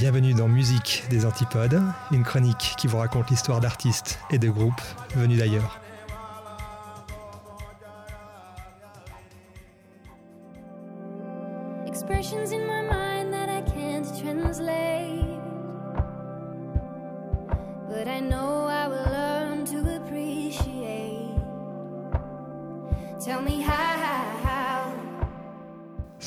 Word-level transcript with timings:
Bienvenue 0.00 0.32
dans 0.32 0.48
Musique 0.48 1.04
des 1.10 1.26
Antipodes, 1.26 1.82
une 2.10 2.22
chronique 2.22 2.74
qui 2.78 2.86
vous 2.86 2.96
raconte 2.96 3.28
l'histoire 3.28 3.60
d'artistes 3.60 4.18
et 4.30 4.38
de 4.38 4.48
groupes 4.48 4.80
venus 5.14 5.38
d'ailleurs. 5.38 5.78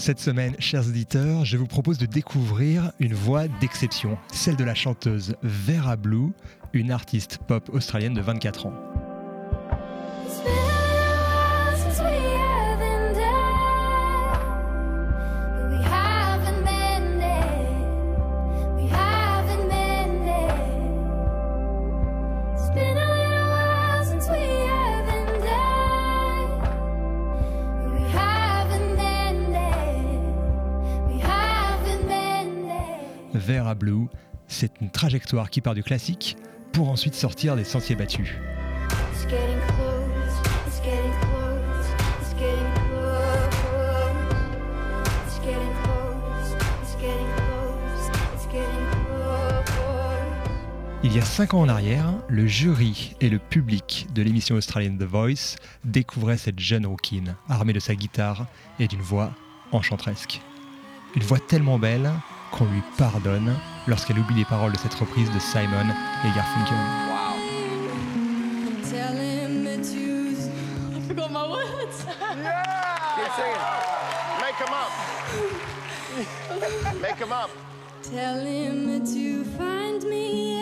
Cette 0.04 0.20
semaine, 0.20 0.54
chers 0.60 0.86
auditeurs, 0.86 1.46
je 1.46 1.56
vous 1.56 1.66
propose 1.66 1.98
de 1.98 2.06
découvrir 2.06 2.92
une 3.00 3.14
voix 3.14 3.48
d'exception, 3.48 4.18
celle 4.34 4.58
de 4.58 4.66
la 4.66 4.76
chanteuse 4.76 5.38
Vera 5.44 5.96
Blue, 5.96 6.34
une 6.74 6.92
artiste 6.92 7.40
pop 7.48 7.70
australienne 7.72 8.14
de 8.14 8.20
24 8.20 8.66
ans. 8.66 8.93
Mended. 33.44 33.56
Vera 33.56 33.76
Blue, 33.76 34.08
c'est 34.48 34.72
une 34.82 34.90
trajectoire 34.90 35.50
qui 35.50 35.62
part 35.62 35.76
du 35.76 35.84
classique 35.84 36.38
pour 36.72 36.90
ensuite 36.90 37.16
sortir 37.16 37.56
des 37.56 37.64
sentiers 37.64 37.96
battus. 37.96 38.30
Il 51.06 51.14
y 51.14 51.20
a 51.20 51.26
cinq 51.26 51.54
ans 51.54 51.60
en 51.60 51.70
arrière, 51.70 52.14
le 52.30 52.48
jury 52.48 53.16
et 53.20 53.30
le 53.30 53.38
public 53.38 54.08
de 54.16 54.22
l'émission 54.22 54.56
australienne 54.56 54.98
The 54.98 55.04
Voice 55.04 55.58
découvraient 55.84 56.38
cette 56.38 56.60
jeune 56.60 56.86
rouquine, 56.86 57.36
armée 57.50 57.74
de 57.74 57.80
sa 57.80 57.94
guitare 57.94 58.48
et 58.80 58.88
d'une 58.88 59.02
voix 59.02 59.32
enchantresque. 59.74 60.42
Une 61.16 61.24
voix 61.24 61.40
tellement 61.40 61.78
belle 61.78 62.10
qu'on 62.54 62.66
lui 62.66 62.84
pardonne 62.98 63.56
lorsqu'elle 63.88 64.20
oublie 64.20 64.36
les 64.36 64.46
paroles 64.46 64.72
de 64.72 64.78
cette 64.78 64.94
reprise 64.94 65.30
de 65.32 65.40
Simon 65.40 65.90
et 66.24 66.30
Garfunkel. 66.36 66.78
Tell 68.90 69.18
him 69.18 69.66
to 69.66 69.78
choose. 69.84 70.50
I 70.96 71.02
forgot 71.08 71.32
my 71.32 71.50
words. 71.50 72.06
Keep 73.16 73.32
singing. 73.36 73.58
Make 74.40 74.58
them 74.60 74.74
up. 74.74 74.92
Make 77.02 77.18
them 77.18 77.32
up. 77.32 77.50
Tell 78.04 78.46
him 78.46 79.04
to 79.04 79.44
find 79.58 80.04
me 80.04 80.53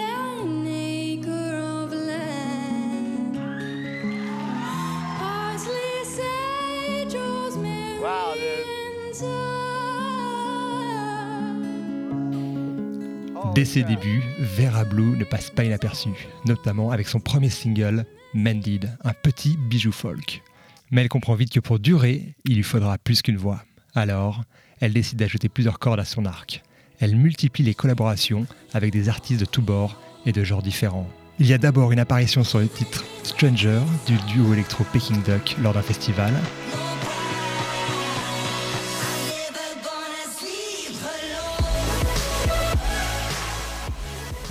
Dès 13.55 13.65
ses 13.65 13.83
débuts, 13.83 14.23
Vera 14.39 14.85
Blue 14.85 15.17
ne 15.17 15.25
passe 15.25 15.49
pas 15.49 15.65
inaperçue, 15.65 16.29
notamment 16.45 16.91
avec 16.91 17.07
son 17.07 17.19
premier 17.19 17.49
single, 17.49 18.05
Mended, 18.33 18.89
un 19.03 19.13
petit 19.13 19.57
bijou 19.57 19.91
folk. 19.91 20.41
Mais 20.89 21.01
elle 21.01 21.09
comprend 21.09 21.35
vite 21.35 21.51
que 21.51 21.59
pour 21.59 21.79
durer, 21.79 22.35
il 22.45 22.55
lui 22.55 22.63
faudra 22.63 22.97
plus 22.97 23.21
qu'une 23.21 23.35
voix. 23.35 23.63
Alors, 23.93 24.43
elle 24.79 24.93
décide 24.93 25.19
d'ajouter 25.19 25.49
plusieurs 25.49 25.79
cordes 25.79 25.99
à 25.99 26.05
son 26.05 26.25
arc. 26.25 26.63
Elle 26.99 27.15
multiplie 27.15 27.63
les 27.63 27.73
collaborations 27.73 28.45
avec 28.73 28.93
des 28.93 29.09
artistes 29.09 29.41
de 29.41 29.45
tous 29.45 29.61
bords 29.61 29.99
et 30.25 30.31
de 30.31 30.43
genres 30.43 30.61
différents. 30.61 31.09
Il 31.39 31.47
y 31.47 31.53
a 31.53 31.57
d'abord 31.57 31.91
une 31.91 31.99
apparition 31.99 32.43
sur 32.43 32.59
le 32.59 32.67
titre 32.67 33.03
Stranger 33.23 33.81
du 34.05 34.15
duo 34.31 34.53
électro 34.53 34.85
Peking 34.93 35.23
Duck 35.23 35.57
lors 35.61 35.73
d'un 35.73 35.81
festival. 35.81 36.33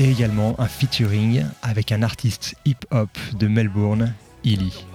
Et 0.00 0.10
également 0.10 0.58
un 0.58 0.66
featuring 0.66 1.44
avec 1.60 1.92
un 1.92 2.02
artiste 2.02 2.54
hip-hop 2.64 3.10
de 3.34 3.48
Melbourne, 3.48 4.14
Illy. 4.44 4.86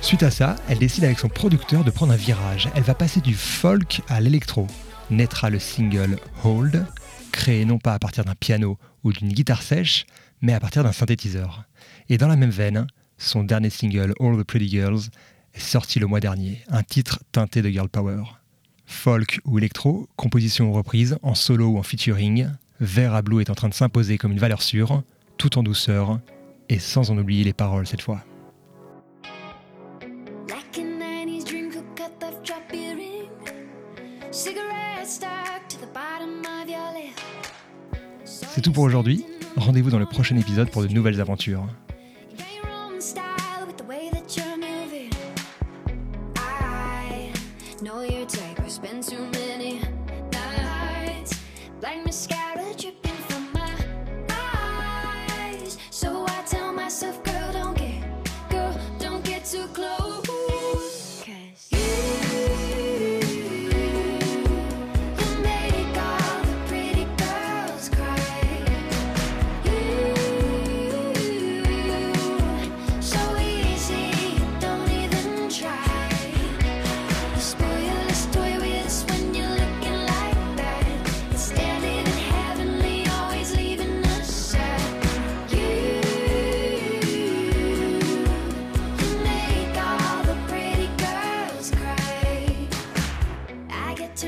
Suite 0.00 0.22
à 0.24 0.30
ça, 0.32 0.56
elle 0.68 0.78
décide 0.78 1.04
avec 1.04 1.20
son 1.20 1.28
producteur 1.28 1.84
de 1.84 1.90
prendre 1.92 2.12
un 2.14 2.16
virage. 2.16 2.68
Elle 2.74 2.82
va 2.82 2.94
passer 2.94 3.20
du 3.20 3.34
folk 3.34 4.00
à 4.08 4.20
l'électro. 4.20 4.66
Naîtra 5.10 5.50
le 5.50 5.58
single 5.58 6.18
Hold, 6.44 6.86
créé 7.32 7.64
non 7.64 7.78
pas 7.78 7.94
à 7.94 7.98
partir 7.98 8.24
d'un 8.24 8.34
piano 8.34 8.78
ou 9.04 9.12
d'une 9.12 9.32
guitare 9.32 9.62
sèche, 9.62 10.06
mais 10.42 10.52
à 10.52 10.60
partir 10.60 10.84
d'un 10.84 10.92
synthétiseur. 10.92 11.64
Et 12.08 12.18
dans 12.18 12.28
la 12.28 12.36
même 12.36 12.50
veine, 12.50 12.86
son 13.16 13.42
dernier 13.42 13.70
single 13.70 14.14
All 14.20 14.36
the 14.36 14.44
Pretty 14.44 14.68
Girls 14.68 15.08
est 15.54 15.60
sorti 15.60 15.98
le 15.98 16.06
mois 16.06 16.20
dernier, 16.20 16.62
un 16.68 16.82
titre 16.82 17.20
teinté 17.32 17.62
de 17.62 17.70
girl 17.70 17.88
power. 17.88 18.22
Folk 18.86 19.40
ou 19.44 19.58
électro, 19.58 20.08
composition 20.16 20.70
ou 20.70 20.72
reprise, 20.72 21.18
en 21.22 21.34
solo 21.34 21.68
ou 21.68 21.78
en 21.78 21.82
featuring, 21.82 22.48
Vera 22.80 23.22
Blue 23.22 23.40
est 23.40 23.50
en 23.50 23.54
train 23.54 23.68
de 23.68 23.74
s'imposer 23.74 24.18
comme 24.18 24.32
une 24.32 24.38
valeur 24.38 24.62
sûre, 24.62 25.02
tout 25.36 25.58
en 25.58 25.62
douceur, 25.62 26.20
et 26.68 26.78
sans 26.78 27.10
en 27.10 27.18
oublier 27.18 27.44
les 27.44 27.52
paroles 27.52 27.86
cette 27.86 28.02
fois. 28.02 28.24
C'est 38.24 38.62
tout 38.62 38.70
pour 38.70 38.84
aujourd'hui. 38.84 39.24
Rendez-vous 39.56 39.90
dans 39.90 39.98
le 39.98 40.06
prochain 40.06 40.36
épisode 40.36 40.70
pour 40.70 40.82
de 40.82 40.88
nouvelles 40.88 41.20
aventures. 41.20 41.66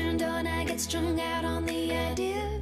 turned 0.01 0.23
on, 0.23 0.47
I 0.47 0.63
get 0.63 0.79
strung 0.79 1.19
out 1.21 1.45
on 1.45 1.65
the 1.65 1.93
idea. 1.93 2.61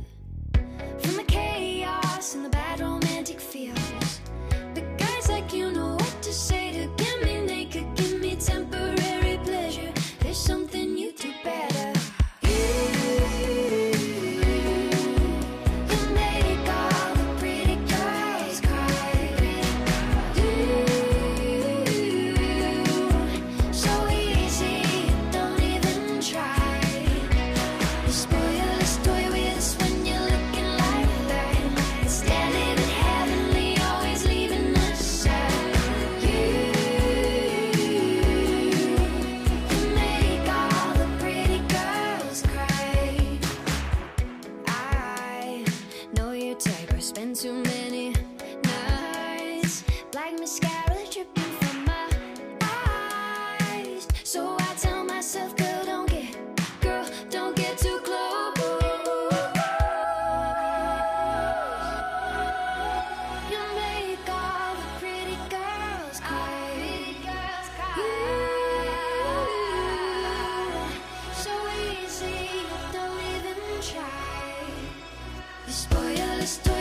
estoy 76.40 76.79